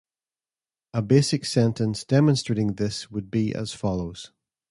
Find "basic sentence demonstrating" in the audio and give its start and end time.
1.03-2.73